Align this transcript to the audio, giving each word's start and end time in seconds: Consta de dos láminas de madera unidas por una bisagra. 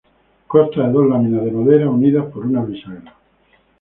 Consta 0.51 0.77
de 0.87 0.93
dos 0.95 1.05
láminas 1.11 1.45
de 1.45 1.51
madera 1.57 1.87
unidas 1.97 2.25
por 2.33 2.47
una 2.47 2.63
bisagra. 2.65 3.13